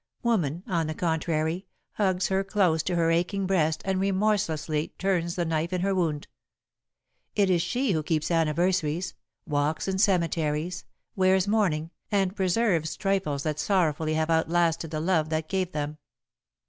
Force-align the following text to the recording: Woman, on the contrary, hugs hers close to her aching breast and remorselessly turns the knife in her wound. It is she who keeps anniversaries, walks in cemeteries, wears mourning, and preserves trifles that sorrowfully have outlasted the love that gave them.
Woman, 0.23 0.63
on 0.65 0.87
the 0.87 0.95
contrary, 0.95 1.67
hugs 1.91 2.29
hers 2.29 2.47
close 2.49 2.81
to 2.81 2.95
her 2.95 3.11
aching 3.11 3.45
breast 3.45 3.83
and 3.85 3.99
remorselessly 3.99 4.95
turns 4.97 5.35
the 5.35 5.45
knife 5.45 5.71
in 5.73 5.81
her 5.81 5.93
wound. 5.93 6.27
It 7.35 7.51
is 7.51 7.61
she 7.61 7.91
who 7.91 8.01
keeps 8.01 8.31
anniversaries, 8.31 9.13
walks 9.45 9.87
in 9.87 9.99
cemeteries, 9.99 10.85
wears 11.15 11.47
mourning, 11.47 11.91
and 12.11 12.35
preserves 12.35 12.97
trifles 12.97 13.43
that 13.43 13.59
sorrowfully 13.59 14.15
have 14.15 14.31
outlasted 14.31 14.89
the 14.89 14.99
love 14.99 15.29
that 15.29 15.47
gave 15.47 15.71
them. 15.71 15.99